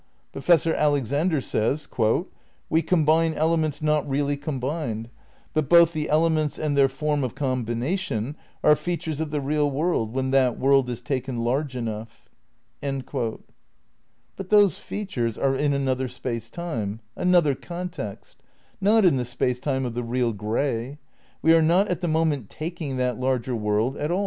[0.31, 1.87] Professor Alexander says:
[2.71, 5.11] "We combine elements not really combined,
[5.53, 9.69] but both the ele ments and their form of combination are features of the real
[9.69, 12.27] world when that world is taken large enough."'
[12.81, 18.41] But those features are in another space time, an other context;
[18.81, 20.97] not in the space time of the "real" grey.
[21.43, 23.89] We are not at the moment ''taking" that larger world at all.
[23.89, 24.19] 'Space, Time and Deity, Vol.